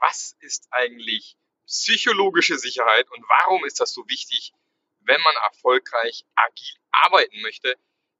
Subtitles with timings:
[0.00, 4.52] was ist eigentlich psychologische Sicherheit und warum ist das so wichtig,
[5.00, 7.76] wenn man erfolgreich agil arbeiten möchte.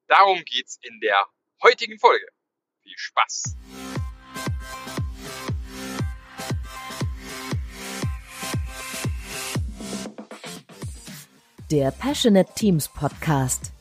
[0.06, 1.26] Darum geht's in der
[1.62, 2.26] heutigen Folge.
[2.82, 3.56] Viel Spaß!
[11.70, 13.72] Der Passionate Teams Podcast.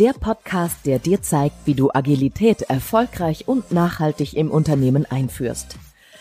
[0.00, 5.78] Der Podcast, der dir zeigt, wie du Agilität erfolgreich und nachhaltig im Unternehmen einführst.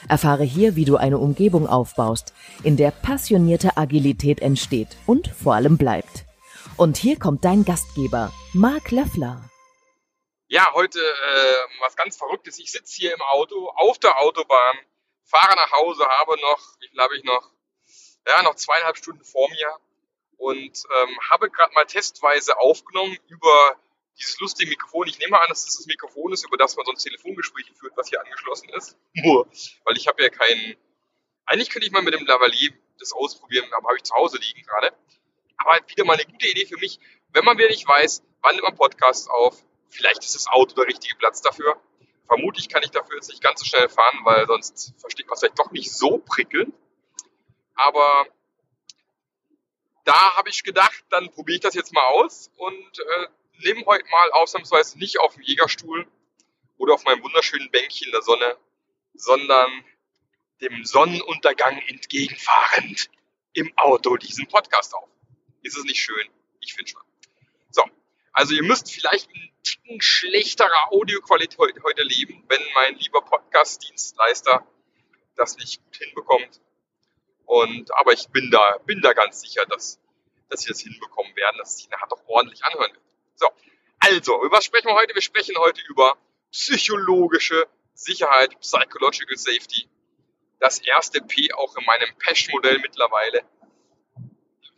[0.07, 2.33] Erfahre hier, wie du eine Umgebung aufbaust,
[2.64, 6.25] in der passionierte Agilität entsteht und vor allem bleibt.
[6.78, 9.50] Und hier kommt dein Gastgeber, Marc Löffler.
[10.47, 12.59] Ja, heute äh, was ganz Verrücktes.
[12.59, 14.78] Ich sitze hier im Auto, auf der Autobahn,
[15.23, 17.51] fahre nach Hause, habe noch, wie viel habe ich noch?
[18.28, 19.78] Ja, noch zweieinhalb Stunden vor mir
[20.37, 23.75] und ähm, habe gerade mal testweise aufgenommen über
[24.18, 27.04] dieses lustige Mikrofon, ich nehme an, dass das das Mikrofon ist, über das man sonst
[27.04, 28.97] Telefongespräche führt, was hier angeschlossen ist.
[29.14, 29.47] Nur,
[29.86, 30.75] weil ich habe ja keinen.
[31.46, 34.62] Eigentlich könnte ich mal mit dem Lavalier das ausprobieren, aber habe ich zu Hause liegen
[34.62, 34.95] gerade.
[35.58, 37.00] Aber wieder mal eine gute Idee für mich,
[37.34, 39.64] wenn man wieder nicht weiß, wann nimmt man Podcasts auf.
[39.89, 41.82] Vielleicht ist das Auto der richtige Platz dafür.
[42.28, 45.42] Vermutlich kann ich dafür jetzt nicht ganz so schnell fahren, weil sonst versteht man es
[45.42, 46.73] vielleicht doch nicht so prickelnd.
[47.76, 48.26] Aber
[50.06, 53.28] da habe ich gedacht, dann probiere ich das jetzt mal aus und äh,
[53.64, 56.08] nehme heute mal ausnahmsweise nicht auf dem Jägerstuhl
[56.78, 58.58] oder auf meinem wunderschönen Bänkchen in der Sonne,
[59.14, 59.86] sondern
[60.62, 63.09] dem Sonnenuntergang entgegenfahrend
[63.54, 65.09] im Auto diesen Podcast auf.
[65.64, 66.28] Ist es nicht schön?
[66.59, 67.02] Ich finde schon.
[67.70, 67.84] So,
[68.34, 74.66] also ihr müsst vielleicht ein Ticken schlechterer Audioqualität heute leben, wenn mein lieber Podcast-Dienstleister
[75.36, 76.62] das nicht gut hinbekommt.
[77.45, 80.00] Und, aber ich bin da, bin da ganz sicher, dass,
[80.50, 83.11] dass sie das hinbekommen werden, dass es sich nachher doch ordentlich anhören wird.
[83.36, 83.48] So,
[84.00, 85.14] also, über was sprechen wir heute?
[85.14, 86.18] Wir sprechen heute über
[86.52, 89.88] psychologische Sicherheit, Psychological Safety.
[90.60, 93.44] Das erste P auch in meinem Pesh-Modell mittlerweile.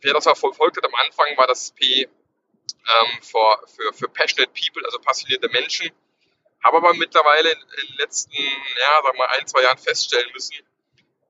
[0.00, 4.84] Wer das verfolgt hat am Anfang, war das P ähm, für, für, für Passionate People,
[4.84, 5.90] also passionierte Menschen.
[6.62, 10.56] Habe aber mittlerweile in den letzten, ja, wir mal, ein, zwei Jahren feststellen müssen,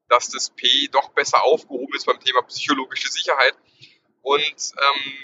[0.09, 3.55] dass das P doch besser aufgehoben ist beim Thema psychologische Sicherheit.
[4.23, 5.15] Und ähm,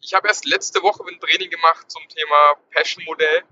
[0.00, 3.42] ich habe erst letzte Woche ein Training gemacht zum Thema Passion-Modell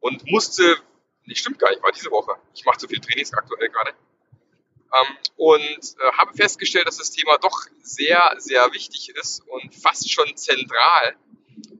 [0.00, 0.76] und musste,
[1.24, 2.36] nicht stimmt gar nicht, war diese Woche.
[2.54, 3.90] Ich mache zu viel Trainings aktuell gerade.
[3.90, 10.10] Ähm, und äh, habe festgestellt, dass das Thema doch sehr, sehr wichtig ist und fast
[10.10, 11.16] schon zentral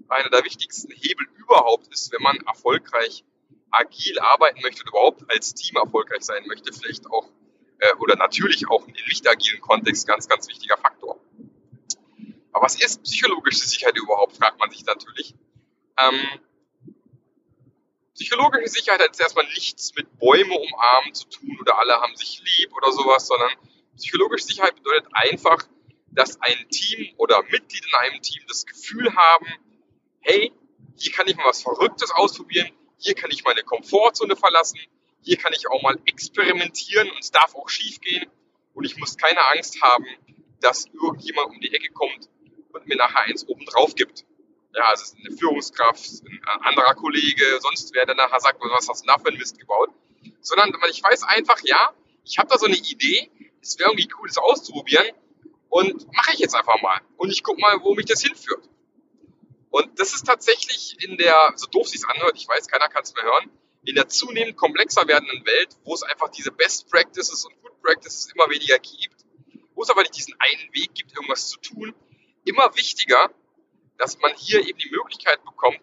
[0.08, 3.24] einer der wichtigsten Hebel überhaupt ist, wenn man erfolgreich
[3.70, 7.28] agil arbeiten möchte und überhaupt als Team erfolgreich sein möchte, vielleicht auch
[7.78, 11.18] äh, oder natürlich auch in nicht agilen Kontext ganz, ganz wichtiger Faktor.
[12.58, 15.32] Aber was ist psychologische Sicherheit überhaupt, fragt man sich natürlich.
[15.96, 16.20] Ähm,
[18.14, 22.42] psychologische Sicherheit hat jetzt erstmal nichts mit Bäume umarmen zu tun oder alle haben sich
[22.44, 23.52] lieb oder sowas, sondern
[23.94, 25.68] psychologische Sicherheit bedeutet einfach,
[26.10, 29.46] dass ein Team oder Mitglied in einem Team das Gefühl haben,
[30.18, 30.52] hey,
[30.96, 34.80] hier kann ich mal was Verrücktes ausprobieren, hier kann ich meine Komfortzone verlassen,
[35.22, 38.28] hier kann ich auch mal experimentieren und es darf auch schief gehen
[38.74, 40.06] und ich muss keine Angst haben,
[40.58, 42.28] dass irgendjemand um die Ecke kommt
[42.72, 44.24] und mir nachher eins oben drauf gibt.
[44.74, 49.06] Ja, also eine Führungskraft, ein anderer Kollege, sonst wer, der nachher sagt, was hast du
[49.06, 49.90] da für ein Mist gebaut.
[50.40, 51.92] Sondern ich weiß einfach, ja,
[52.24, 53.30] ich habe da so eine Idee,
[53.62, 55.06] es wäre irgendwie cool, das auszuprobieren
[55.70, 57.00] und mache ich jetzt einfach mal.
[57.16, 58.68] Und ich gucke mal, wo mich das hinführt.
[59.70, 63.14] Und das ist tatsächlich in der, so doof sich anhört, ich weiß, keiner kann es
[63.14, 63.50] mehr hören,
[63.84, 68.32] in der zunehmend komplexer werdenden Welt, wo es einfach diese Best Practices und Good Practices
[68.34, 69.24] immer weniger gibt,
[69.74, 71.94] wo es aber nicht diesen einen Weg gibt, irgendwas zu tun,
[72.48, 73.30] immer wichtiger,
[73.98, 75.80] dass man hier eben die Möglichkeit bekommt,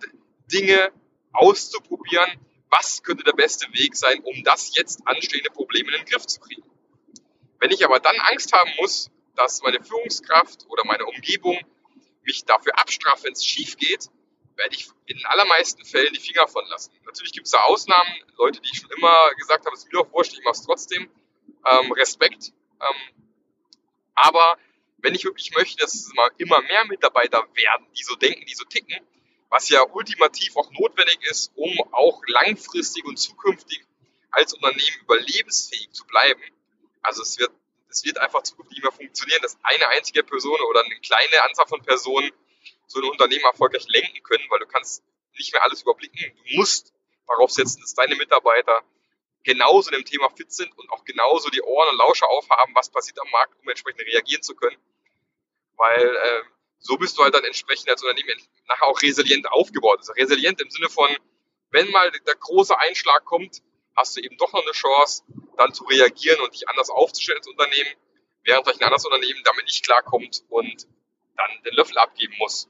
[0.52, 0.92] Dinge
[1.34, 2.30] auszuprobieren.
[2.70, 6.40] Was könnte der beste Weg sein, um das jetzt anstehende Problem in den Griff zu
[6.40, 6.64] kriegen?
[7.60, 11.58] Wenn ich aber dann Angst haben muss, dass meine Führungskraft oder meine Umgebung
[12.24, 14.10] mich dafür abstraft, wenn es schief geht,
[14.56, 16.92] werde ich in den allermeisten Fällen die Finger von lassen.
[17.06, 20.12] Natürlich gibt es da Ausnahmen, Leute, die schon immer gesagt haben, es ist mir doch
[20.14, 21.10] wurscht, ich mache es trotzdem.
[21.66, 22.54] Ähm, Respekt.
[22.80, 23.26] Ähm,
[24.16, 24.58] aber
[25.06, 28.66] wenn ich wirklich möchte, dass es immer mehr Mitarbeiter werden, die so denken, die so
[28.66, 29.00] ticken,
[29.50, 33.86] was ja ultimativ auch notwendig ist, um auch langfristig und zukünftig
[34.32, 36.42] als Unternehmen überlebensfähig zu bleiben.
[37.04, 37.52] Also es wird,
[37.88, 41.68] es wird einfach zukünftig nicht mehr funktionieren, dass eine einzige Person oder eine kleine Anzahl
[41.68, 42.32] von Personen
[42.88, 45.04] so ein Unternehmen erfolgreich lenken können, weil du kannst
[45.38, 46.20] nicht mehr alles überblicken.
[46.48, 46.94] Du musst
[47.28, 48.82] darauf setzen, dass deine Mitarbeiter
[49.44, 52.90] genauso in dem Thema fit sind und auch genauso die Ohren und Lauscher aufhaben, was
[52.90, 54.78] passiert am Markt, um entsprechend reagieren zu können
[55.78, 56.42] weil äh,
[56.80, 60.00] so bist du halt dann entsprechend als Unternehmen nachher auch resilient aufgebaut.
[60.00, 61.10] Also resilient im Sinne von,
[61.72, 63.62] wenn mal der große Einschlag kommt,
[63.96, 65.24] hast du eben doch noch eine Chance,
[65.58, 67.96] dann zu reagieren und dich anders aufzustellen als Unternehmen,
[68.44, 70.88] während vielleicht ein anderes Unternehmen damit nicht klarkommt und
[71.38, 72.70] dann den Löffel abgeben muss.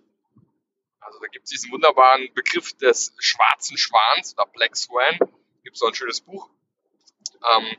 [0.99, 5.19] Also da gibt es diesen wunderbaren Begriff des schwarzen Schwans oder Black Swan.
[5.63, 6.49] Gibt es so ein schönes Buch,
[7.53, 7.77] ähm,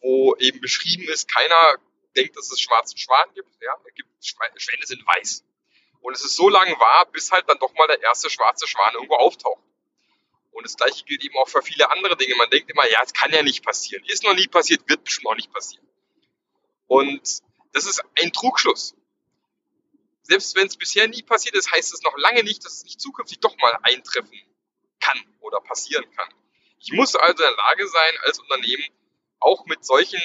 [0.00, 1.78] wo eben beschrieben ist, keiner
[2.16, 3.50] denkt, dass es schwarzen Schwan gibt.
[3.60, 5.44] Ja, es gibt Schwäne sind weiß.
[6.00, 8.94] Und es ist so lange wahr, bis halt dann doch mal der erste schwarze Schwan
[8.94, 9.62] irgendwo auftaucht.
[10.52, 12.36] Und das gleiche gilt eben auch für viele andere Dinge.
[12.36, 14.04] Man denkt immer, ja, es kann ja nicht passieren.
[14.06, 15.86] Ist noch nie passiert, wird bestimmt auch nicht passieren.
[16.86, 18.94] Und das ist ein Trugschluss.
[20.22, 23.00] Selbst wenn es bisher nie passiert ist, heißt es noch lange nicht, dass es nicht
[23.00, 24.40] zukünftig doch mal eintreffen
[25.00, 26.32] kann oder passieren kann.
[26.78, 28.84] Ich muss also in der Lage sein, als Unternehmen
[29.40, 30.22] auch mit solchen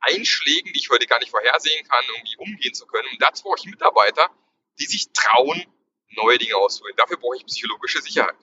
[0.00, 3.08] Einschlägen, die ich heute gar nicht vorhersehen kann, irgendwie umgehen zu können.
[3.10, 4.30] Und dazu brauche ich Mitarbeiter,
[4.78, 5.64] die sich trauen,
[6.10, 6.96] neue Dinge auszuprobieren.
[6.96, 8.36] Dafür brauche ich psychologische Sicherheit.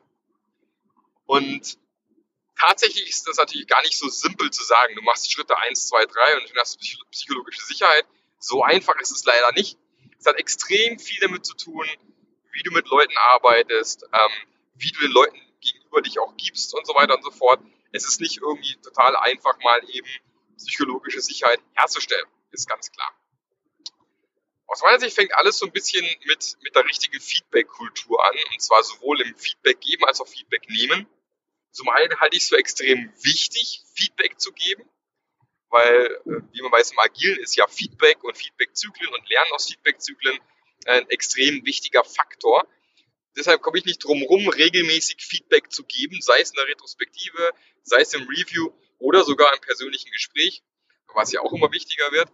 [1.26, 1.78] Und
[2.60, 4.96] tatsächlich ist das natürlich gar nicht so simpel zu sagen.
[4.96, 6.80] Du machst Schritte 1, 2, 3 und du hast
[7.12, 8.06] psychologische Sicherheit.
[8.40, 9.78] So einfach ist es leider nicht.
[10.20, 11.86] Es hat extrem viel damit zu tun,
[12.52, 14.32] wie du mit Leuten arbeitest, ähm,
[14.76, 17.60] wie du den Leuten gegenüber dich auch gibst und so weiter und so fort.
[17.92, 20.08] Es ist nicht irgendwie total einfach, mal eben
[20.58, 22.28] psychologische Sicherheit herzustellen.
[22.52, 23.14] Ist ganz klar.
[24.68, 28.36] Aus meiner Sicht fängt alles so ein bisschen mit, mit der richtigen Feedback-Kultur an.
[28.52, 31.08] Und zwar sowohl im Feedback geben als auch Feedback nehmen.
[31.72, 34.90] Zum einen halte ich es für extrem wichtig, Feedback zu geben,
[35.70, 39.68] weil, äh, wie man weiß, im Agilen ist ja Feedback und Feedback-Zyklen und Lernen aus
[39.68, 40.40] Feedback-Zyklen
[40.86, 42.66] ein extrem wichtiger Faktor.
[43.36, 47.52] Deshalb komme ich nicht drum rum, regelmäßig Feedback zu geben, sei es in der Retrospektive,
[47.84, 50.64] sei es im Review oder sogar im persönlichen Gespräch,
[51.14, 52.30] was ja auch immer wichtiger wird.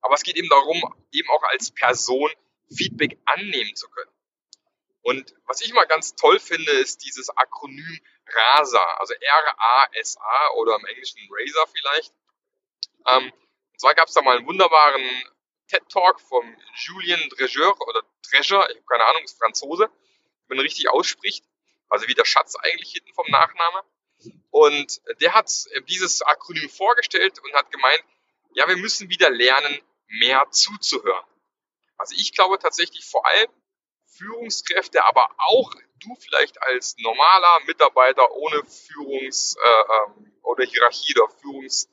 [0.00, 0.82] Aber es geht eben darum,
[1.12, 2.30] eben auch als Person
[2.74, 4.10] Feedback annehmen zu können.
[5.02, 10.84] Und was ich mal ganz toll finde, ist dieses Akronym RASA, also R-A-S-A oder im
[10.84, 12.12] Englischen Razor vielleicht.
[13.06, 13.32] Ähm,
[13.72, 15.02] und zwar gab es da mal einen wunderbaren
[15.68, 19.90] TED-Talk vom Julien Dregeur oder Treasure, ich habe keine Ahnung, ist Franzose,
[20.48, 21.44] wenn man richtig ausspricht,
[21.88, 23.82] also wie der Schatz eigentlich hinten vom Nachname.
[24.50, 25.50] Und der hat
[25.88, 28.04] dieses Akronym vorgestellt und hat gemeint,
[28.54, 31.24] ja, wir müssen wieder lernen, mehr zuzuhören.
[31.96, 33.50] Also ich glaube tatsächlich vor allem
[34.06, 41.28] Führungskräfte, aber auch du vielleicht als normaler Mitarbeiter ohne Führungs- äh, ähm, oder Hierarchie oder
[41.40, 41.88] Führungs,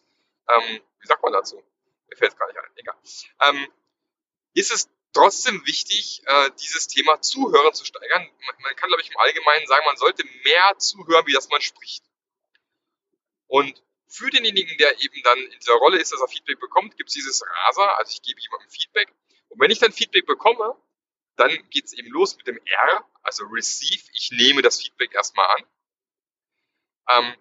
[0.47, 1.57] ähm, wie sagt man dazu?
[2.07, 2.95] Mir fällt es gar nicht ein, egal.
[3.43, 3.67] Ähm,
[4.53, 8.29] ist es trotzdem wichtig, äh, dieses Thema Zuhören zu steigern.
[8.45, 11.61] Man, man kann, glaube ich, im Allgemeinen sagen, man sollte mehr zuhören, wie das man
[11.61, 12.03] spricht.
[13.47, 17.09] Und für denjenigen, der eben dann in dieser Rolle ist, dass er Feedback bekommt, gibt
[17.09, 19.13] es dieses Rasa, also ich gebe jemandem Feedback.
[19.49, 20.75] Und wenn ich dann Feedback bekomme,
[21.35, 24.03] dann geht es eben los mit dem R, also Receive.
[24.13, 25.65] Ich nehme das Feedback erstmal an.
[27.09, 27.35] Ähm,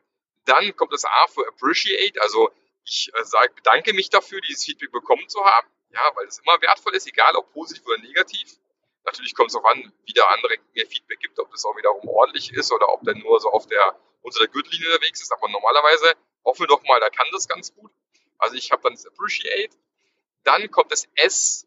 [0.47, 2.51] dann kommt das A für Appreciate, also
[2.85, 5.69] ich äh, sage, bedanke mich dafür, dieses Feedback bekommen zu haben.
[5.91, 8.59] Ja, weil es immer wertvoll ist, egal ob positiv oder negativ.
[9.05, 12.09] Natürlich kommt es darauf an, wie der andere mir Feedback gibt, ob das auch wiederum
[12.09, 15.33] ordentlich ist oder ob der nur so auf der unter der Gürtellinie unterwegs ist.
[15.33, 17.93] Aber normalerweise hoffen wir doch mal, der kann das ganz gut.
[18.39, 19.77] Also ich habe dann das Appreciate.
[20.43, 21.67] Dann kommt das S.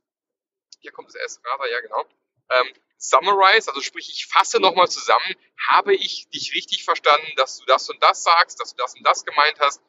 [0.80, 2.06] Hier kommt das S, Radar, ja genau.
[2.50, 5.36] Ähm, summarize, also sprich, ich fasse nochmal zusammen,
[5.70, 9.04] habe ich dich richtig verstanden, dass du das und das sagst, dass du das und
[9.04, 9.82] das gemeint hast,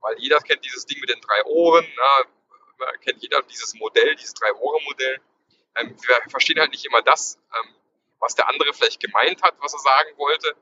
[0.00, 2.24] weil jeder kennt dieses Ding mit den drei Ohren, na,
[3.00, 5.20] kennt jeder dieses Modell, dieses Drei-Ohren-Modell.
[5.76, 7.74] Ähm, wir verstehen halt nicht immer das, ähm,
[8.18, 10.54] was der andere vielleicht gemeint hat, was er sagen wollte.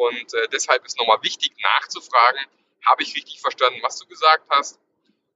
[0.00, 2.40] Und äh, deshalb ist nochmal wichtig nachzufragen,
[2.86, 4.80] habe ich richtig verstanden, was du gesagt hast?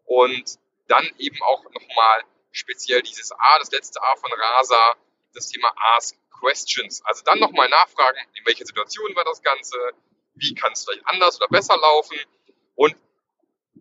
[0.07, 4.97] Und dann eben auch nochmal speziell dieses A, das letzte A von Rasa,
[5.35, 7.05] das Thema Ask Questions.
[7.05, 9.77] Also dann nochmal nachfragen, in welcher Situation war das Ganze,
[10.35, 12.17] wie kann es vielleicht anders oder besser laufen.
[12.75, 12.97] Und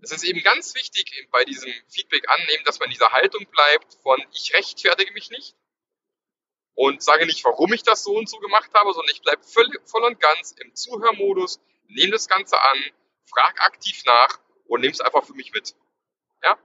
[0.01, 3.93] es ist eben ganz wichtig bei diesem Feedback annehmen, dass man in dieser Haltung bleibt
[4.03, 5.55] von ich rechtfertige mich nicht
[6.75, 9.69] und sage nicht, warum ich das so und so gemacht habe, sondern ich bleibe voll,
[10.05, 12.77] und ganz im Zuhörmodus, nehme das Ganze an,
[13.25, 15.75] frag aktiv nach und nehme es einfach für mich mit.
[16.43, 16.57] Ja?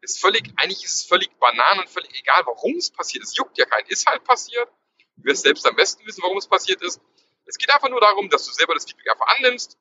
[0.00, 3.24] Ist völlig, eigentlich ist es völlig banan und völlig egal, warum es passiert.
[3.24, 3.86] Es juckt ja keinen.
[3.88, 4.68] Ist halt passiert.
[5.16, 7.00] Du wirst selbst am besten wissen, warum es passiert ist.
[7.44, 9.76] Es geht einfach nur darum, dass du selber das Feedback einfach annimmst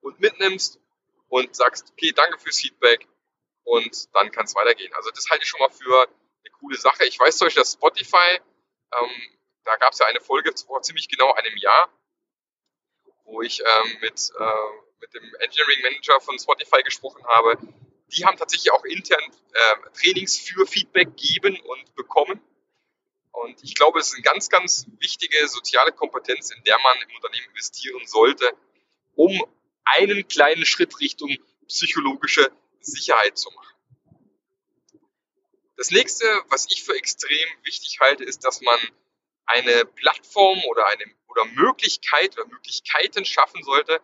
[0.00, 0.80] und mitnimmst
[1.28, 3.06] und sagst, okay, danke fürs Feedback
[3.64, 4.92] und dann kann es weitergehen.
[4.94, 7.04] Also das halte ich schon mal für eine coole Sache.
[7.04, 8.40] Ich weiß zum Beispiel, dass Spotify,
[8.98, 11.92] ähm, da gab es ja eine Folge vor ziemlich genau einem Jahr,
[13.24, 17.58] wo ich ähm, mit, äh, mit dem Engineering Manager von Spotify gesprochen habe.
[18.08, 22.40] Die haben tatsächlich auch intern äh, Trainings für Feedback geben und bekommen.
[23.32, 27.14] Und ich glaube, es ist eine ganz, ganz wichtige soziale Kompetenz, in der man im
[27.14, 28.50] Unternehmen investieren sollte,
[29.14, 29.44] um
[29.84, 31.36] einen kleinen Schritt Richtung
[31.68, 33.69] psychologische Sicherheit zu machen.
[35.80, 38.78] Das nächste, was ich für extrem wichtig halte, ist, dass man
[39.46, 43.98] eine Plattform oder eine oder Möglichkeit oder Möglichkeiten schaffen sollte,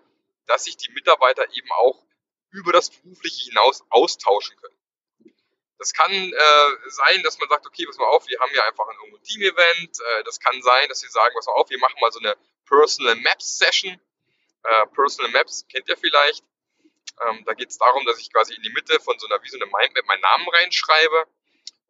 [0.47, 2.03] dass sich die Mitarbeiter eben auch
[2.51, 5.35] über das Berufliche hinaus austauschen können.
[5.77, 8.89] Das kann äh, sein, dass man sagt, okay, pass mal auf, wir haben ja einfach
[8.89, 10.01] ein Team-Event.
[10.01, 12.39] Äh, das kann sein, dass wir sagen, pass mal auf, wir machen mal so eine
[12.67, 14.01] Personal Maps Session.
[14.63, 16.43] Äh, Personal Maps kennt ihr vielleicht.
[17.29, 19.51] Ähm, da geht es darum, dass ich quasi in die Mitte von so einer, wie
[19.51, 21.27] so eine Mindmap meinen Namen reinschreibe.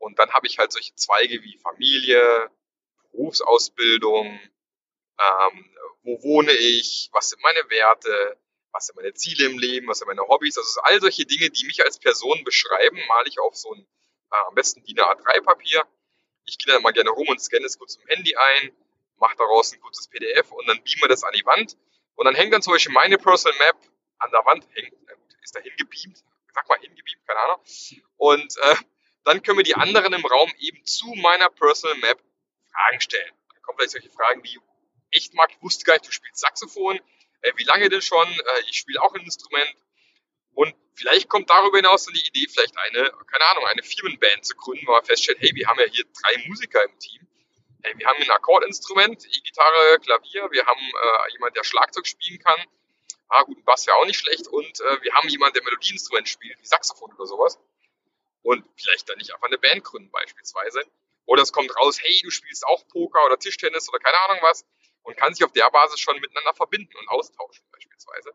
[0.06, 2.48] Und dann habe ich halt solche Zweige wie Familie,
[3.10, 4.38] Berufsausbildung,
[5.18, 8.38] ähm, wo wohne ich, was sind meine Werte,
[8.70, 10.58] was sind meine Ziele im Leben, was sind meine Hobbys.
[10.58, 14.46] Also all solche Dinge, die mich als Person beschreiben, male ich auf so ein äh,
[14.46, 15.84] am besten DIN A3-Papier.
[16.44, 18.70] Ich gehe dann mal gerne rum und scanne es kurz im Handy ein,
[19.18, 21.76] mache daraus ein kurzes PDF und dann beamen wir das an die Wand.
[22.14, 23.76] Und dann hängt dann zum Beispiel meine Personal Map
[24.18, 26.22] an der Wand, hängt, na gut, ist da hingebeamt,
[26.54, 27.60] sag mal hingebeamt, keine Ahnung.
[28.18, 28.76] Und äh,
[29.26, 32.21] dann können wir die anderen im Raum eben zu meiner Personal Map
[32.73, 33.33] Fragen stellen.
[33.52, 34.59] Dann kommen vielleicht solche Fragen wie,
[35.11, 37.00] echt Marc, ich wusste gar nicht, du spielst Saxophon,
[37.42, 39.75] äh, wie lange denn schon, äh, ich spiele auch ein Instrument.
[40.54, 44.54] Und vielleicht kommt darüber hinaus dann die Idee, vielleicht eine, keine Ahnung, eine Firmenband zu
[44.54, 47.26] gründen, wo man feststellt, hey, wir haben ja hier drei Musiker im Team.
[47.83, 52.64] Hey, wir haben ein Akkordinstrument, E-Gitarre, Klavier, wir haben äh, jemand, der Schlagzeug spielen kann.
[53.28, 54.47] Ah, gut, Bass wäre auch nicht schlecht.
[54.47, 57.59] Und äh, wir haben jemanden, der Melodieinstrument spielt, wie Saxophon oder sowas.
[58.47, 60.85] Und vielleicht dann nicht einfach eine Band gründen beispielsweise.
[61.25, 64.65] Oder es kommt raus, hey, du spielst auch Poker oder Tischtennis oder keine Ahnung was
[65.03, 68.31] und kann sich auf der Basis schon miteinander verbinden und austauschen beispielsweise.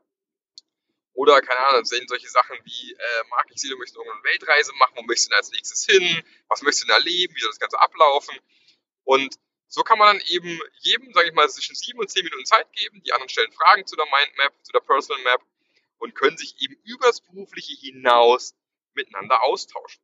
[1.14, 4.74] Oder, keine Ahnung, sehen solche Sachen wie, äh, Marc, ich sehe, du möchtest irgendeine Weltreise
[4.74, 7.52] machen, wo möchtest du denn als nächstes hin, was möchtest du denn erleben, wie soll
[7.52, 8.38] das Ganze ablaufen.
[9.06, 9.36] Und
[9.68, 12.70] so kann man dann eben jedem, sage ich mal, zwischen sieben und zehn Minuten Zeit
[12.74, 13.02] geben.
[13.04, 15.42] Die anderen stellen Fragen zu der Mindmap, zu der Personal Map
[16.00, 18.56] und können sich eben übers Berufliche hinaus
[18.96, 20.02] miteinander austauschen.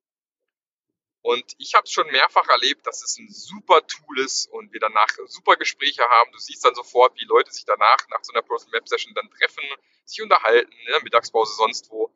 [1.22, 4.80] Und ich habe es schon mehrfach erlebt, dass es ein super Tool ist und wir
[4.80, 6.32] danach super Gespräche haben.
[6.32, 9.30] Du siehst dann sofort, wie Leute sich danach, nach so einer Personal Map Session dann
[9.32, 9.64] treffen,
[10.06, 12.14] sich unterhalten, in der Mittagspause sonst wo,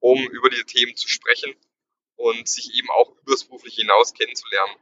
[0.00, 1.54] um über diese Themen zu sprechen
[2.16, 4.76] und sich eben auch über das Berufliche hinaus kennenzulernen.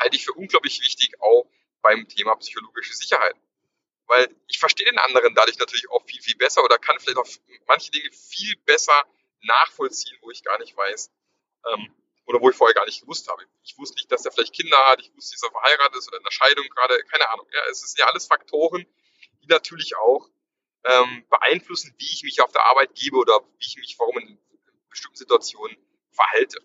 [0.00, 1.48] Halte ich für unglaublich wichtig, auch
[1.82, 3.36] beim Thema psychologische Sicherheit.
[4.06, 7.28] Weil ich verstehe den anderen dadurch natürlich auch viel, viel besser oder kann vielleicht auch
[7.68, 9.04] manche Dinge viel besser
[9.46, 11.10] nachvollziehen, wo ich gar nicht weiß,
[11.72, 11.94] ähm,
[12.26, 13.44] oder wo ich vorher gar nicht gewusst habe.
[13.62, 16.18] Ich wusste nicht, dass er vielleicht Kinder hat, ich wusste, dass er verheiratet ist oder
[16.18, 17.48] in der Scheidung gerade, keine Ahnung.
[17.52, 18.86] Ja, es sind ja alles Faktoren,
[19.42, 20.28] die natürlich auch
[20.84, 24.38] ähm, beeinflussen, wie ich mich auf der Arbeit gebe oder wie ich mich warum in
[24.90, 25.76] bestimmten Situationen
[26.10, 26.60] verhalte.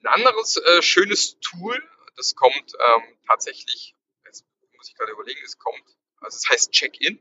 [0.00, 1.82] Ein anderes äh, schönes Tool,
[2.16, 3.94] das kommt ähm, tatsächlich,
[4.24, 4.44] jetzt
[4.76, 5.84] muss ich gerade überlegen, es kommt,
[6.20, 7.20] also es heißt Check-in.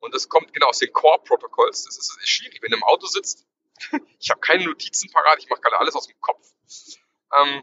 [0.00, 1.84] Und das kommt genau aus den Core-Protocolls.
[1.84, 3.48] Das ist, schwierig, wenn du im Auto sitzt
[4.18, 6.44] ich habe keine Notizen parat, ich mache gerade alles aus dem Kopf.
[7.36, 7.62] Ähm,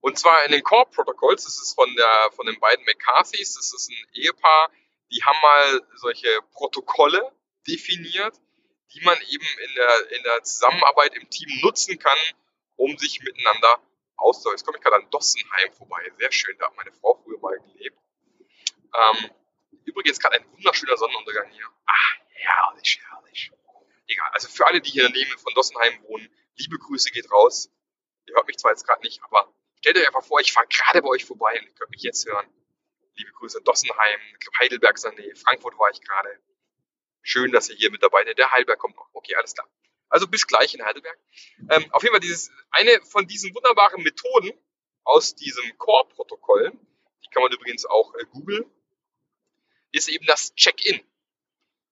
[0.00, 3.72] und zwar in den Core Protocols, das ist von, der, von den beiden McCarthys, das
[3.72, 4.70] ist ein Ehepaar,
[5.10, 7.32] die haben mal solche Protokolle
[7.66, 8.34] definiert,
[8.92, 12.18] die man eben in der, in der Zusammenarbeit im Team nutzen kann,
[12.76, 13.80] um sich miteinander
[14.16, 14.58] auszutauschen.
[14.58, 17.58] Jetzt komme ich gerade an Dossenheim vorbei, sehr schön, da hat meine Frau früher mal
[17.58, 17.98] gelebt.
[18.94, 19.30] Ähm,
[19.94, 21.66] übrigens gerade ein wunderschöner Sonnenuntergang hier.
[21.86, 21.94] Ah,
[22.28, 23.52] herrlich, herrlich
[24.06, 24.30] egal.
[24.32, 27.70] Also für alle, die hier in der Nähe von Dossenheim wohnen, liebe Grüße geht raus.
[28.26, 31.02] Ihr hört mich zwar jetzt gerade nicht, aber stellt euch einfach vor, ich fahre gerade
[31.02, 32.46] bei euch vorbei und ihr könnt mich jetzt hören.
[33.16, 34.20] Liebe Grüße Dossenheim,
[34.58, 36.40] Heidelberg ist Frankfurt war ich gerade.
[37.22, 38.36] Schön, dass ihr hier mit dabei seid.
[38.38, 39.08] Der Heidelberg kommt noch.
[39.12, 39.68] Okay, alles klar.
[40.08, 41.18] Also bis gleich in Heidelberg.
[41.70, 44.52] Ähm, auf jeden Fall dieses, eine von diesen wunderbaren Methoden
[45.04, 48.70] aus diesem Core-Protokoll, die kann man übrigens auch äh, googeln,
[49.94, 51.00] ist eben das Check-in.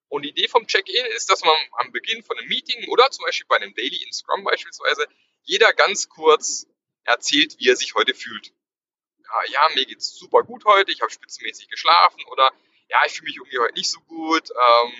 [0.08, 3.24] Und die Idee vom Check-in ist, dass man am Beginn von einem Meeting oder zum
[3.24, 5.06] Beispiel bei einem Daily in Scrum beispielsweise
[5.42, 6.66] jeder ganz kurz
[7.04, 8.52] erzählt, wie er sich heute fühlt.
[9.18, 12.52] Ja, ja mir geht's super gut heute, ich habe spitzenmäßig geschlafen oder
[12.88, 14.50] ja, ich fühle mich irgendwie heute nicht so gut.
[14.50, 14.92] Ähm,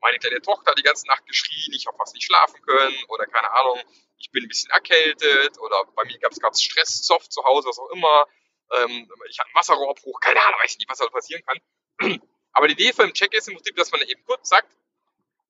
[0.00, 3.26] meine kleine Tochter hat die ganze Nacht geschrien, ich habe fast nicht schlafen können oder
[3.26, 3.80] keine Ahnung,
[4.18, 7.78] ich bin ein bisschen erkältet oder bei mir gab es Stress, Soft zu Hause, was
[7.78, 8.26] auch immer.
[8.74, 12.20] Ähm, ich hatte einen Wasserrohrbruch, keine Ahnung, weiß nicht, was da passieren kann.
[12.52, 14.68] Aber die Idee von dem Check ist im Prinzip, dass man eben kurz sagt,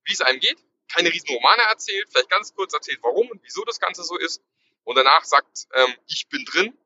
[0.05, 0.59] wie es einem geht,
[0.93, 4.43] keine riesen Romane erzählt, vielleicht ganz kurz erzählt, warum und wieso das Ganze so ist
[4.85, 6.79] und danach sagt, ähm, ich bin drin.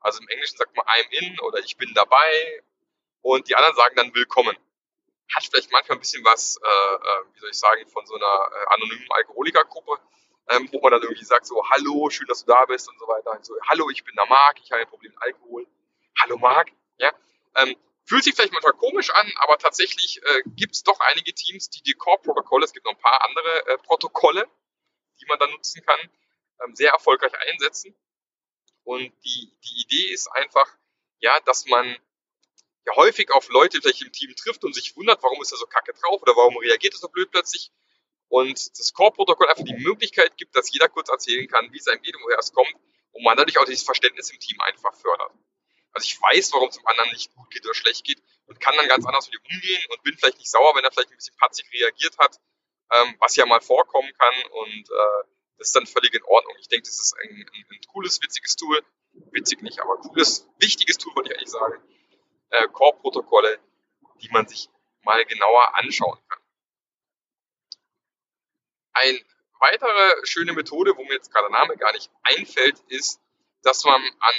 [0.00, 2.62] Also im Englischen sagt man I'm in oder ich bin dabei
[3.22, 4.56] und die anderen sagen dann willkommen.
[5.34, 8.26] Hat vielleicht manchmal ein bisschen was, äh, äh, wie soll ich sagen, von so einer
[8.26, 9.98] äh, anonymen Alkoholikergruppe,
[10.48, 13.06] ähm, wo man dann irgendwie sagt so, hallo, schön, dass du da bist und so
[13.06, 13.30] weiter.
[13.30, 15.66] Und so, hallo, ich bin der Marc, ich habe ein Problem mit Alkohol.
[16.20, 17.10] Hallo Marc, ja.
[17.54, 17.74] Ähm,
[18.06, 21.82] Fühlt sich vielleicht manchmal komisch an, aber tatsächlich äh, gibt es doch einige Teams, die
[21.82, 24.46] die Core-Protokolle, es gibt noch ein paar andere äh, Protokolle,
[25.20, 25.98] die man dann nutzen kann,
[26.64, 27.94] ähm, sehr erfolgreich einsetzen.
[28.82, 30.68] Und die, die Idee ist einfach,
[31.20, 31.96] ja, dass man
[32.86, 35.66] ja häufig auf Leute vielleicht im Team trifft und sich wundert, warum ist er so
[35.66, 37.72] kacke drauf oder warum reagiert er so blöd plötzlich.
[38.28, 42.02] Und das Core-Protokoll einfach die Möglichkeit gibt, dass jeder kurz erzählen kann, wie es einem
[42.02, 42.74] geht und woher es kommt
[43.12, 45.32] und man dadurch auch dieses Verständnis im Team einfach fördert.
[45.94, 48.76] Also ich weiß, warum es dem anderen nicht gut geht oder schlecht geht und kann
[48.76, 51.16] dann ganz anders mit ihm umgehen und bin vielleicht nicht sauer, wenn er vielleicht ein
[51.16, 52.40] bisschen patzig reagiert hat,
[52.92, 56.54] ähm, was ja mal vorkommen kann und äh, das ist dann völlig in Ordnung.
[56.60, 58.84] Ich denke, das ist ein, ein, ein cooles, witziges Tool.
[59.30, 61.80] Witzig nicht, aber cooles, wichtiges Tool, wollte ich eigentlich sagen.
[62.50, 63.60] Äh, Core-Protokolle,
[64.20, 64.68] die man sich
[65.02, 66.42] mal genauer anschauen kann.
[68.94, 69.20] Eine
[69.60, 73.20] weitere schöne Methode, wo mir jetzt gerade der Name gar nicht einfällt, ist,
[73.62, 74.34] dass man an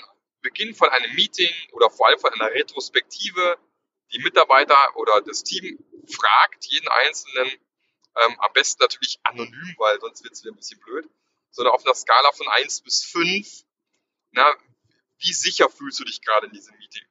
[0.46, 3.58] Beginn von einem Meeting oder vor allem von einer Retrospektive
[4.14, 10.24] die Mitarbeiter oder das Team fragt jeden Einzelnen, ähm, am besten natürlich anonym, weil sonst
[10.24, 11.10] wird es wieder ein bisschen blöd,
[11.50, 13.64] sondern auf einer Skala von 1 bis 5,
[14.32, 14.56] na,
[15.18, 17.04] wie sicher fühlst du dich gerade in diesem Meeting?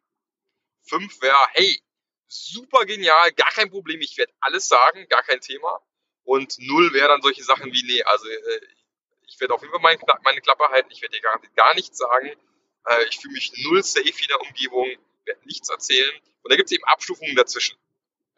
[0.89, 1.83] 5 wäre, hey,
[2.29, 5.81] super genial, gar kein Problem, ich werde alles sagen, gar kein Thema.
[6.23, 8.61] Und 0 wäre dann solche Sachen wie, nee, also äh,
[9.27, 12.31] ich werde auf jeden Fall meine, Klappe halten, ich werde dir gar, gar nichts sagen,
[12.87, 14.89] äh, ich fühle mich null safe in der Umgebung,
[15.25, 16.15] werde nichts erzählen.
[16.43, 17.77] Und da gibt es eben Abstufungen dazwischen.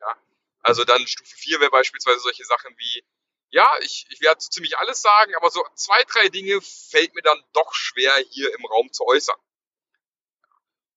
[0.00, 0.16] Ja?
[0.60, 3.04] Also dann Stufe 4 wäre beispielsweise solche Sachen wie,
[3.50, 7.22] ja, ich, ich werde so ziemlich alles sagen, aber so zwei, drei Dinge fällt mir
[7.22, 9.38] dann doch schwer hier im Raum zu äußern.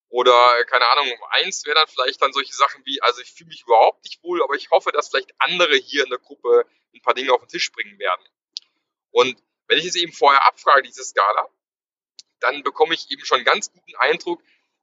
[0.10, 3.62] Oder, keine Ahnung, eins wäre dann vielleicht dann solche Sachen wie, also ich fühle mich
[3.62, 6.66] überhaupt nicht wohl, aber ich hoffe, dass vielleicht andere hier in der Gruppe
[6.96, 8.26] ein paar Dinge auf den Tisch bringen werden.
[9.12, 11.48] Und wenn ich es eben vorher abfrage, diese Skala,
[12.40, 14.42] dann bekomme ich eben schon einen ganz guten Eindruck,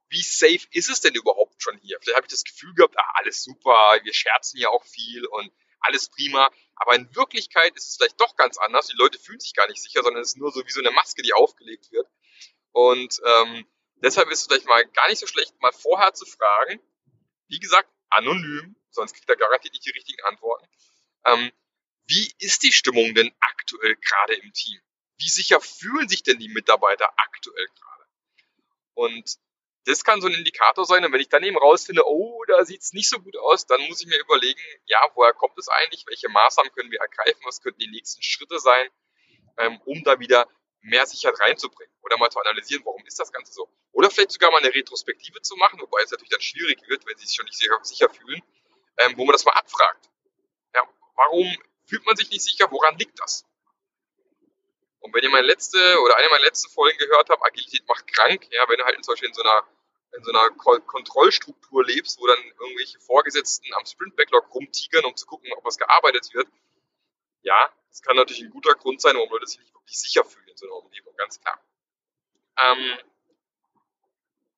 [0.09, 1.97] wie safe ist es denn überhaupt schon hier?
[2.01, 5.51] Vielleicht habe ich das Gefühl gehabt, ah, alles super, wir scherzen ja auch viel und
[5.79, 6.49] alles prima.
[6.75, 8.87] Aber in Wirklichkeit ist es vielleicht doch ganz anders.
[8.87, 10.91] Die Leute fühlen sich gar nicht sicher, sondern es ist nur so wie so eine
[10.91, 12.07] Maske, die aufgelegt wird.
[12.71, 16.79] Und ähm, deshalb ist es vielleicht mal gar nicht so schlecht, mal vorher zu fragen.
[17.47, 20.67] Wie gesagt, anonym, sonst kriegt er garantiert nicht die richtigen Antworten.
[21.25, 21.51] Ähm,
[22.05, 24.79] wie ist die Stimmung denn aktuell gerade im Team?
[25.17, 28.05] Wie sicher fühlen sich denn die Mitarbeiter aktuell gerade?
[28.93, 29.37] Und
[29.85, 31.05] das kann so ein Indikator sein.
[31.05, 33.81] Und wenn ich dann eben rausfinde, oh, da sieht es nicht so gut aus, dann
[33.87, 36.05] muss ich mir überlegen, ja, woher kommt es eigentlich?
[36.07, 37.41] Welche Maßnahmen können wir ergreifen?
[37.45, 38.89] Was könnten die nächsten Schritte sein,
[39.57, 40.47] ähm, um da wieder
[40.81, 41.93] mehr Sicherheit reinzubringen?
[42.01, 43.69] Oder mal zu analysieren, warum ist das Ganze so?
[43.93, 47.17] Oder vielleicht sogar mal eine Retrospektive zu machen, wobei es natürlich dann schwierig wird, wenn
[47.17, 48.41] sie sich schon nicht sicher, sicher fühlen,
[48.97, 50.09] ähm, wo man das mal abfragt.
[50.75, 50.81] Ja,
[51.15, 52.69] warum fühlt man sich nicht sicher?
[52.71, 53.45] Woran liegt das?
[54.99, 58.47] Und wenn ihr meine letzte oder eine meiner letzten Folgen gehört habt, Agilität macht krank,
[58.51, 59.63] ja, wenn du halt zum Beispiel in so einer
[60.15, 65.51] in so einer Kontrollstruktur lebst, wo dann irgendwelche Vorgesetzten am Sprint-Backlog rumtigern, um zu gucken,
[65.53, 66.47] ob was gearbeitet wird.
[67.41, 70.47] Ja, das kann natürlich ein guter Grund sein, warum Leute sich nicht wirklich sicher fühlen
[70.47, 71.61] in so einer Umgebung, ganz klar.
[72.59, 72.97] Ähm,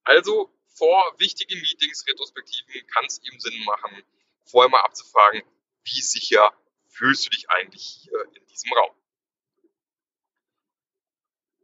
[0.04, 4.04] also vor wichtigen Meetings, Retrospektiven kann es eben Sinn machen,
[4.45, 5.43] vorher mal abzufragen,
[5.84, 6.54] wie sicher
[6.88, 8.95] fühlst du dich eigentlich hier in diesem Raum.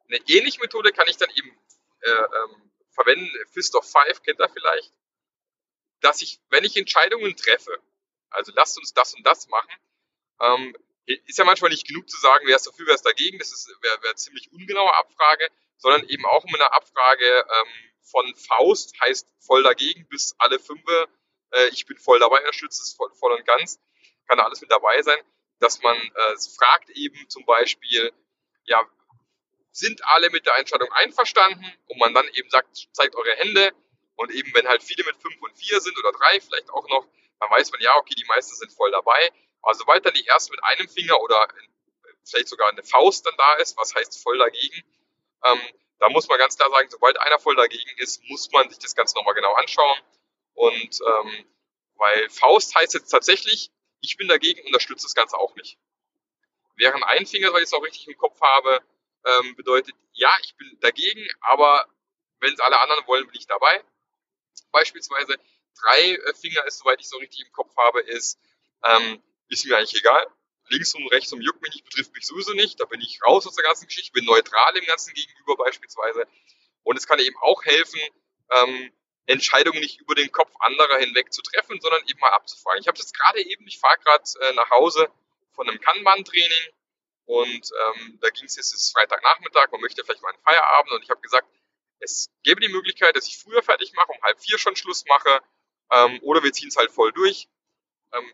[0.07, 1.49] Eine ähnliche Methode kann ich dann eben
[2.01, 3.29] äh, ähm, verwenden.
[3.51, 4.93] Fist of Five kennt ihr vielleicht.
[6.01, 7.79] Dass ich, wenn ich Entscheidungen treffe,
[8.29, 9.73] also lasst uns das und das machen,
[10.41, 13.37] ähm, ist ja manchmal nicht genug zu sagen, wer ist dafür, wer ist dagegen.
[13.39, 18.35] Das ist wäre wär ziemlich ungenaue Abfrage, sondern eben auch mit einer Abfrage ähm, von
[18.35, 21.07] Faust heißt voll dagegen bis alle Fünfe.
[21.51, 23.79] Äh, ich bin voll dabei, unterstütze es voll, voll und ganz.
[24.27, 25.19] Kann da alles mit dabei sein,
[25.59, 28.11] dass man äh, fragt eben zum Beispiel,
[28.63, 28.81] ja,
[29.75, 33.73] sind alle mit der Entscheidung einverstanden und man dann eben sagt, zeigt eure Hände
[34.15, 37.05] und eben wenn halt viele mit fünf und vier sind oder drei vielleicht auch noch,
[37.41, 39.31] dann weiß man ja, okay, die meisten sind voll dabei.
[39.61, 41.49] Aber sobald dann die erste mit einem Finger oder
[42.23, 44.81] vielleicht sogar eine Faust dann da ist, was heißt voll dagegen,
[45.43, 45.59] ähm,
[45.99, 48.95] da muss man ganz klar sagen, sobald einer voll dagegen ist, muss man sich das
[48.95, 49.99] Ganze nochmal genau anschauen.
[50.53, 51.45] Und ähm,
[51.97, 55.77] weil Faust heißt jetzt tatsächlich, ich bin dagegen, unterstütze das Ganze auch nicht.
[56.77, 58.81] Während ein Finger, weil ich es auch richtig im Kopf habe,
[59.25, 61.87] ähm, bedeutet, ja, ich bin dagegen, aber
[62.39, 63.83] wenn es alle anderen wollen, bin ich dabei.
[64.71, 65.35] Beispielsweise
[65.81, 68.39] drei äh, Finger ist, soweit ich so richtig im Kopf habe, ist,
[68.83, 70.27] ähm, ist mir eigentlich egal.
[70.69, 72.79] Links und rechts und juckt mich nicht, betrifft mich sowieso nicht.
[72.79, 76.27] Da bin ich raus aus der ganzen Geschichte, bin neutral im Ganzen gegenüber beispielsweise.
[76.83, 77.99] Und es kann eben auch helfen,
[78.51, 78.91] ähm,
[79.27, 82.81] Entscheidungen nicht über den Kopf anderer hinweg zu treffen, sondern eben mal abzufragen.
[82.81, 85.09] Ich habe das gerade eben, ich fahre gerade äh, nach Hause
[85.53, 86.73] von einem Kanban-Training
[87.25, 90.91] und ähm, da ging es jetzt, es ist Freitagnachmittag, man möchte vielleicht mal einen Feierabend
[90.93, 91.47] und ich habe gesagt,
[91.99, 95.41] es gäbe die Möglichkeit, dass ich früher fertig mache, um halb vier schon Schluss mache,
[95.91, 97.47] Ähm, oder wir ziehen es halt voll durch.
[98.13, 98.33] Ähm,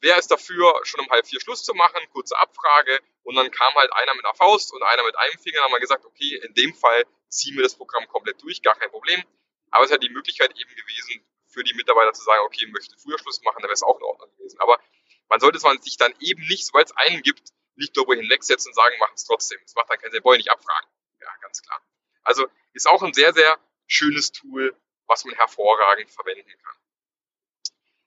[0.00, 2.00] wer ist dafür, schon um halb vier Schluss zu machen?
[2.12, 3.00] Kurze Abfrage.
[3.22, 5.58] Und dann kam halt einer mit einer Faust und einer mit einem Finger.
[5.58, 8.74] Dann haben wir gesagt, okay, in dem Fall ziehen wir das Programm komplett durch, gar
[8.76, 9.22] kein Problem.
[9.70, 13.18] Aber es hat die Möglichkeit eben gewesen, für die Mitarbeiter zu sagen, okay, möchte früher
[13.18, 14.58] Schluss machen, dann wäre es auch in Ordnung gewesen.
[14.60, 14.80] Aber
[15.28, 18.74] man sollte man sich dann eben nicht, sobald es einen gibt, nicht darüber hinwegsetzen und
[18.74, 19.58] sagen, machen es trotzdem.
[19.62, 20.88] Das macht dann keinen Sinn, wollen nicht abfragen.
[21.20, 21.80] Ja, ganz klar.
[22.22, 26.76] Also ist auch ein sehr, sehr schönes Tool, was man hervorragend verwenden kann.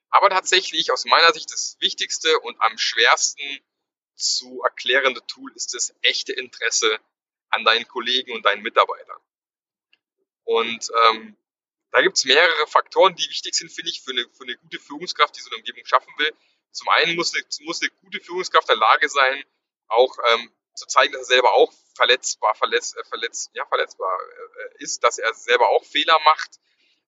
[0.09, 3.59] Aber tatsächlich aus meiner Sicht das wichtigste und am schwersten
[4.15, 6.99] zu erklärende Tool ist das echte Interesse
[7.49, 9.21] an deinen Kollegen und deinen Mitarbeitern.
[10.45, 11.35] Und ähm,
[11.91, 14.79] da gibt es mehrere Faktoren, die wichtig sind, finde ich, für eine, für eine gute
[14.79, 16.33] Führungskraft, die so eine Umgebung schaffen will.
[16.71, 19.43] Zum einen muss eine, muss eine gute Führungskraft in der Lage sein,
[19.87, 24.83] auch ähm, zu zeigen, dass er selber auch verletzbar, verletz, äh, verletz, ja, verletzbar äh,
[24.83, 26.59] ist, dass er selber auch Fehler macht,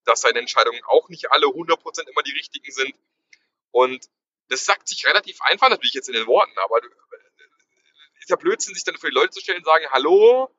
[0.05, 2.95] dass seine Entscheidungen auch nicht alle 100% immer die richtigen sind.
[3.71, 4.09] Und
[4.49, 6.89] das sagt sich relativ einfach natürlich jetzt in den Worten, aber äh,
[8.19, 10.53] ist ja Blödsinn, sich dann für die Leute zu stellen und sagen, hallo,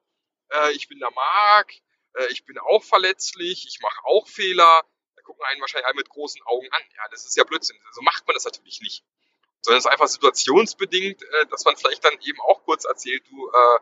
[0.50, 1.72] äh, ich bin der Marc,
[2.14, 4.83] äh, ich bin auch verletzlich, ich mache auch Fehler.
[5.16, 6.83] Da gucken einen wahrscheinlich alle mit großen Augen an.
[6.96, 7.78] Ja, das ist ja Blödsinn.
[7.92, 9.04] So macht man das natürlich nicht.
[9.62, 13.49] Sondern es ist einfach situationsbedingt, äh, dass man vielleicht dann eben auch kurz erzählt, du,
[13.49, 13.79] äh,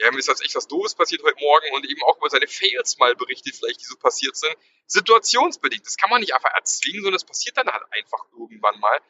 [0.00, 2.46] ja, mir ist jetzt echt was Doofes passiert heute Morgen und eben auch über seine
[2.46, 4.56] Fails mal berichtet, vielleicht, die so passiert sind.
[4.86, 5.84] Situationsbedingt.
[5.84, 9.00] Das kann man nicht einfach erzwingen, sondern es passiert dann halt einfach irgendwann mal.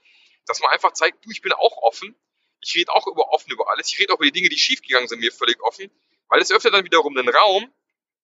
[0.47, 2.17] Dass man einfach zeigt, du, ich bin auch offen.
[2.61, 3.89] Ich rede auch über offen über alles.
[3.89, 5.91] Ich rede auch über die Dinge, die schiefgegangen sind, mir völlig offen.
[6.29, 7.71] Weil es öffnet dann wiederum den Raum,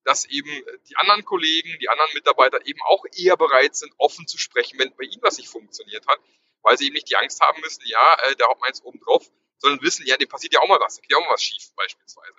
[0.04, 0.50] dass eben
[0.88, 4.94] die anderen Kollegen, die anderen Mitarbeiter eben auch eher bereit sind, offen zu sprechen, wenn
[4.96, 6.20] bei ihnen was nicht funktioniert hat,
[6.62, 9.30] weil sie eben nicht die Angst haben müssen, ja, äh, der Hauptmann ist oben drauf,
[9.58, 11.42] sondern wissen, ja, dem passiert ja auch mal was, da geht ja auch mal was
[11.42, 12.36] schief beispielsweise.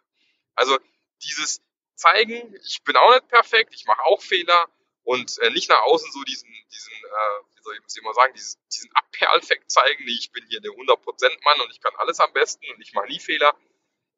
[0.56, 0.78] Also
[1.24, 1.62] dieses
[1.96, 4.70] zeigen, ich bin auch nicht perfekt, ich mache auch Fehler
[5.04, 8.60] und äh, nicht nach außen so diesen, diesen äh, wie soll ich mal sagen, diesen,
[8.72, 12.32] diesen Abperleffekt zeigen, nee, ich bin hier der 100% Mann und ich kann alles am
[12.34, 13.56] besten und ich mache nie Fehler,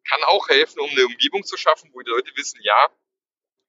[0.10, 2.90] kann auch helfen, um eine Umgebung zu schaffen, wo die Leute wissen, ja,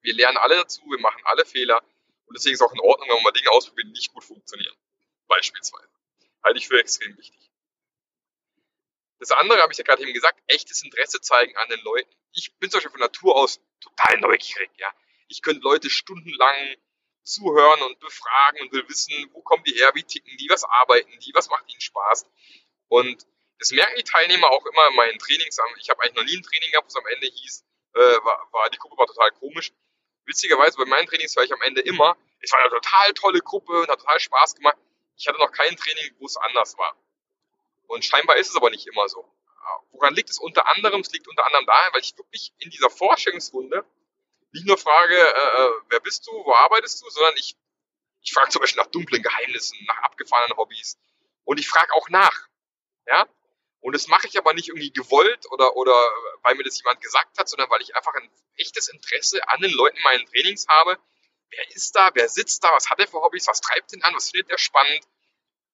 [0.02, 1.82] wir lernen alle dazu, wir machen alle Fehler
[2.28, 4.24] und deswegen ist es auch in Ordnung, wenn wir mal Dinge ausprobieren, die nicht gut
[4.24, 4.76] funktionieren.
[5.26, 5.88] Beispielsweise.
[6.44, 7.50] Halte ich für extrem wichtig.
[9.18, 12.10] Das andere habe ich ja gerade eben gesagt, echtes Interesse zeigen an den Leuten.
[12.32, 14.92] Ich bin zum Beispiel von Natur aus total neugierig, ja.
[15.28, 16.76] Ich könnte Leute stundenlang
[17.22, 21.18] zuhören und befragen und will wissen, wo kommen die her, wie ticken die, was arbeiten
[21.20, 22.26] die, was macht ihnen Spaß.
[22.88, 23.26] Und
[23.58, 25.58] das merken die Teilnehmer auch immer in meinen Trainings.
[25.78, 28.48] Ich habe eigentlich noch nie ein Training gehabt, wo es am Ende hieß, äh, war,
[28.52, 29.72] war, die Gruppe war total komisch
[30.28, 33.80] witzigerweise bei meinen Trainings höre ich am Ende immer, es war eine total tolle Gruppe
[33.80, 34.76] und hat total Spaß gemacht.
[35.16, 36.96] Ich hatte noch kein Training, wo es anders war.
[37.88, 39.28] Und scheinbar ist es aber nicht immer so.
[39.90, 41.00] Woran liegt es unter anderem?
[41.00, 43.84] Es liegt unter anderem daher, weil ich wirklich in dieser Vorstellungsrunde
[44.52, 47.56] nicht nur frage, äh, äh, wer bist du, wo arbeitest du, sondern ich,
[48.22, 50.98] ich frage zum Beispiel nach dunklen Geheimnissen, nach abgefahrenen Hobbys.
[51.44, 52.48] Und ich frage auch nach.
[53.06, 53.26] Ja?
[53.88, 55.94] Und das mache ich aber nicht irgendwie gewollt oder, oder
[56.42, 59.70] weil mir das jemand gesagt hat, sondern weil ich einfach ein echtes Interesse an den
[59.70, 60.98] Leuten in meinen Trainings habe.
[61.48, 62.10] Wer ist da?
[62.12, 62.70] Wer sitzt da?
[62.74, 63.46] Was hat er für Hobbys?
[63.46, 64.14] Was treibt ihn an?
[64.14, 65.08] Was findet er spannend?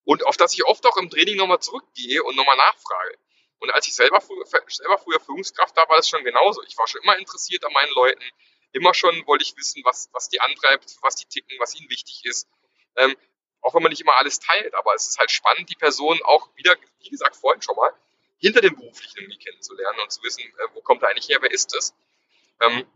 [0.05, 3.18] Und auf das ich oft auch im Training nochmal zurückgehe und nochmal nachfrage.
[3.59, 4.22] Und als ich selber,
[4.68, 6.62] selber früher Führungskraft war, war das schon genauso.
[6.68, 8.22] Ich war schon immer interessiert an meinen Leuten.
[8.70, 12.24] Immer schon wollte ich wissen, was, was die antreibt, was die ticken, was ihnen wichtig
[12.27, 12.46] ist.
[12.94, 13.16] Ähm,
[13.64, 16.55] auch wenn man nicht immer alles teilt, aber es ist halt spannend, die Person auch
[16.55, 17.92] wieder, wie gesagt, vorhin schon mal,
[18.38, 21.50] hinter dem Beruflichen irgendwie kennenzulernen und zu wissen, äh, wo kommt er eigentlich her, wer
[21.50, 21.94] ist das?
[22.61, 22.87] Ähm,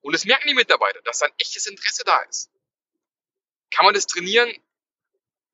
[0.00, 2.50] und es merken die Mitarbeiter, dass da ein echtes Interesse da ist.
[3.70, 4.52] Kann man das trainieren?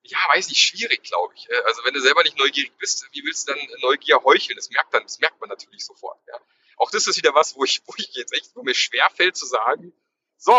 [0.02, 1.48] Ja, weiß nicht, schwierig, glaube ich.
[1.50, 4.56] Äh, also wenn du selber nicht neugierig bist, wie willst du dann Neugier heucheln?
[4.56, 6.18] Das merkt, dann, das merkt man natürlich sofort.
[6.26, 6.40] Ja.
[6.78, 9.44] Auch das ist wieder was, wo ich, wo ich jetzt echt, wo mir schwerfällt zu
[9.44, 9.92] sagen,
[10.38, 10.58] so,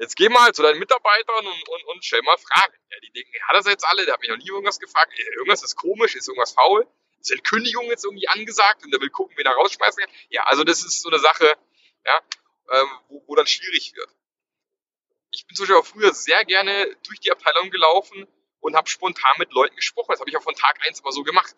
[0.00, 2.72] Jetzt geh mal zu deinen Mitarbeitern und, und, und stell mal Fragen.
[2.90, 4.06] Ja, die denken, hat das jetzt alle?
[4.06, 5.12] Der hat mich noch nie irgendwas gefragt.
[5.36, 6.88] Irgendwas ist komisch, ist irgendwas faul.
[7.20, 10.14] Ist eine Kündigung jetzt irgendwie angesagt und der will gucken, wen er rausschmeißen kann?
[10.30, 11.54] Ja, also das ist so eine Sache,
[12.06, 12.20] ja,
[12.72, 14.08] ähm, wo, wo dann schwierig wird.
[15.32, 18.26] Ich bin zum Beispiel auch früher sehr gerne durch die Abteilung gelaufen
[18.60, 20.12] und habe spontan mit Leuten gesprochen.
[20.12, 21.54] Das habe ich auch von Tag eins immer so gemacht.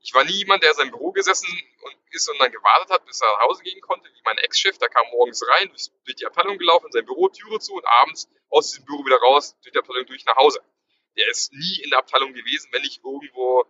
[0.00, 1.48] Ich war nie jemand, der in seinem Büro gesessen
[1.82, 4.78] und ist und dann gewartet hat, bis er nach Hause gehen konnte, wie mein Ex-Chef.
[4.78, 5.68] Der kam morgens rein,
[6.04, 9.18] durch die Abteilung gelaufen, in sein Büro, Türe zu und abends aus diesem Büro wieder
[9.18, 10.62] raus, durch die Abteilung durch nach Hause.
[11.16, 13.64] Der ist nie in der Abteilung gewesen, wenn nicht irgendwo,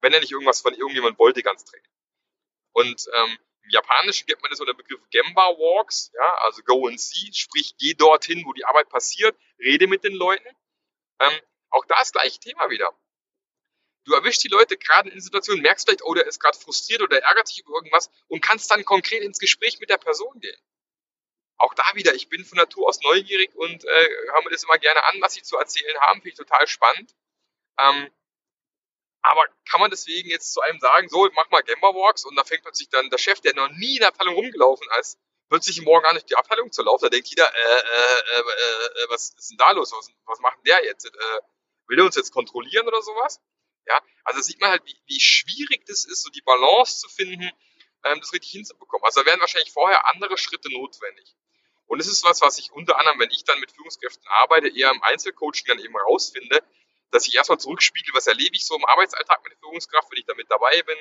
[0.00, 1.88] wenn er nicht irgendwas von irgendjemand wollte, ganz dringend.
[2.72, 7.00] Und ähm, im Japanischen gibt man das unter Begriff Gemba Walks, ja, also go and
[7.00, 10.48] see, sprich geh dorthin, wo die Arbeit passiert, rede mit den Leuten.
[11.20, 11.32] Ähm,
[11.70, 12.92] auch da ist gleich Thema wieder.
[14.04, 17.22] Du erwischst die Leute gerade in Situationen, merkst vielleicht, oh, der ist gerade frustriert oder
[17.22, 20.56] ärgert sich über irgendwas und kannst dann konkret ins Gespräch mit der Person gehen.
[21.58, 24.78] auch da wieder, ich bin von Natur aus neugierig und äh, höre mir das immer
[24.78, 27.14] gerne an, was sie zu erzählen haben, finde ich total spannend.
[27.78, 28.10] Ähm,
[29.22, 32.44] aber kann man deswegen jetzt zu einem sagen, so, mach mal Gamma Walks und da
[32.44, 36.04] fängt plötzlich dann der Chef, der noch nie in der Abteilung rumgelaufen ist, plötzlich morgen
[36.06, 37.04] an, durch die Abteilung zu laufen.
[37.04, 39.92] Da denkt jeder, äh, äh, äh, äh, was ist denn da los?
[39.92, 41.06] Was, was macht denn der jetzt?
[41.06, 41.40] Äh,
[41.88, 43.40] will er uns jetzt kontrollieren oder sowas?
[43.86, 47.50] Ja, also sieht man halt, wie, wie schwierig das ist, so die Balance zu finden,
[48.04, 49.04] ähm, das richtig hinzubekommen.
[49.04, 51.34] Also da werden wahrscheinlich vorher andere Schritte notwendig.
[51.86, 54.90] Und es ist was, was ich unter anderem, wenn ich dann mit Führungskräften arbeite, eher
[54.90, 56.62] im Einzelcoaching dann eben rausfinde,
[57.10, 60.26] dass ich erstmal zurückspiegel, was erlebe ich so im Arbeitsalltag mit der Führungskraft, wenn ich
[60.26, 60.98] damit dabei bin,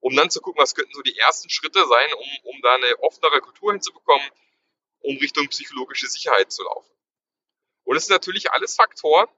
[0.00, 2.98] um dann zu gucken, was könnten so die ersten Schritte sein, um, um da eine
[3.00, 4.30] offenere Kultur hinzubekommen,
[5.00, 6.90] um Richtung psychologische Sicherheit zu laufen.
[7.84, 9.28] Und es sind natürlich alles Faktoren,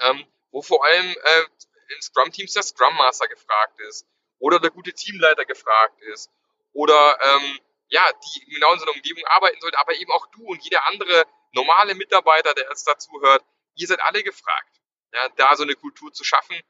[0.00, 1.44] ähm, wo vor allem äh,
[1.90, 4.06] in Scrum-Teams der Scrum Master gefragt ist
[4.38, 6.30] oder der gute Teamleiter gefragt ist
[6.72, 10.44] oder ähm, ja, die genau in so einer Umgebung arbeiten sollte, aber eben auch du
[10.46, 14.80] und jeder andere normale Mitarbeiter, der jetzt dazu hört, ihr seid alle gefragt,
[15.12, 16.60] ja, da so eine Kultur zu schaffen,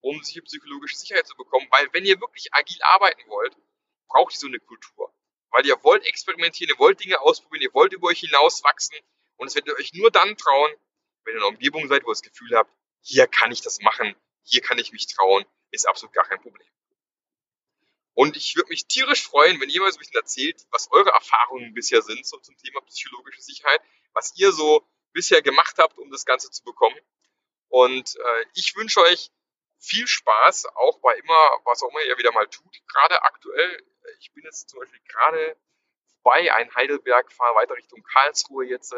[0.00, 3.56] um sich psychologische Sicherheit zu bekommen, weil wenn ihr wirklich agil arbeiten wollt,
[4.08, 5.12] braucht ihr so eine Kultur,
[5.50, 8.96] weil ihr wollt experimentieren, ihr wollt Dinge ausprobieren, ihr wollt über euch hinauswachsen
[9.36, 10.70] und es werdet ihr euch nur dann trauen,
[11.24, 13.80] wenn ihr in einer Umgebung seid, wo ihr das Gefühl habt, hier kann ich das
[13.80, 16.68] machen, hier kann ich mich trauen, ist absolut gar kein Problem.
[18.14, 21.10] Und ich würde mich tierisch freuen, wenn ihr mal so ein bisschen erzählt, was eure
[21.10, 23.80] Erfahrungen bisher sind so zum Thema psychologische Sicherheit,
[24.12, 26.98] was ihr so bisher gemacht habt, um das Ganze zu bekommen.
[27.68, 29.30] Und äh, ich wünsche euch
[29.78, 32.72] viel Spaß, auch bei immer, was auch immer ihr wieder mal tut.
[32.88, 33.86] Gerade aktuell,
[34.18, 35.56] ich bin jetzt zum Beispiel gerade
[36.22, 38.94] bei ein Heidelberg, fahre weiter Richtung Karlsruhe jetzt.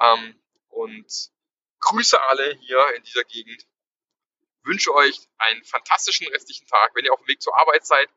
[0.00, 1.30] Ähm, und
[1.80, 3.66] grüße alle hier in dieser Gegend.
[4.66, 6.90] Wünsche euch einen fantastischen restlichen Tag.
[6.94, 8.08] Wenn ihr auf dem Weg zur Arbeit seid,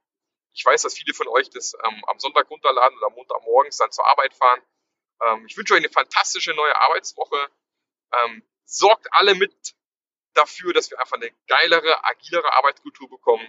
[0.54, 3.92] ich weiß, dass viele von euch das ähm, am Sonntag runterladen oder am Montagmorgens dann
[3.92, 4.62] zur Arbeit fahren.
[5.22, 7.50] Ähm, ich wünsche euch eine fantastische neue Arbeitswoche.
[8.14, 9.76] Ähm, sorgt alle mit
[10.34, 13.48] dafür, dass wir einfach eine geilere, agilere Arbeitskultur bekommen.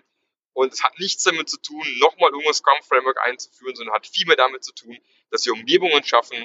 [0.53, 4.27] Und es hat nichts damit zu tun, nochmal irgendwas Scrum Framework einzuführen, sondern hat viel
[4.27, 4.99] mehr damit zu tun,
[5.31, 6.45] dass wir Umgebungen schaffen,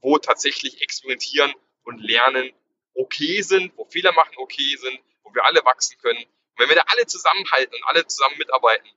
[0.00, 1.54] wo tatsächlich experimentieren
[1.84, 2.52] und lernen
[2.96, 6.18] okay sind, wo Fehler machen okay sind, wo wir alle wachsen können.
[6.18, 8.88] Und wenn wir da alle zusammenhalten und alle zusammen mitarbeiten,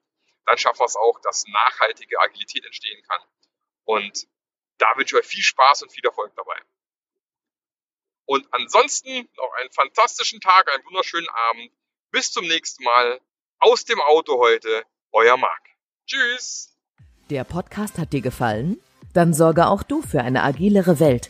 [0.46, 3.22] dann schaffen wir es auch, dass nachhaltige Agilität entstehen kann.
[3.84, 4.28] Und
[4.78, 6.60] da wünsche ich euch viel Spaß und viel Erfolg dabei.
[8.26, 11.72] Und ansonsten noch einen fantastischen Tag, einen wunderschönen Abend.
[12.12, 13.20] Bis zum nächsten Mal.
[13.60, 15.62] Aus dem Auto heute, euer Marc.
[16.06, 16.78] Tschüss.
[17.30, 18.82] Der Podcast hat dir gefallen?
[19.14, 21.30] Dann sorge auch du für eine agilere Welt